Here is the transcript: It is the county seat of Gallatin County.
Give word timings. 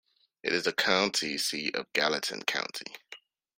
It 0.41 0.51
is 0.53 0.63
the 0.63 0.73
county 0.73 1.37
seat 1.37 1.75
of 1.75 1.85
Gallatin 1.93 2.41
County. 2.41 2.91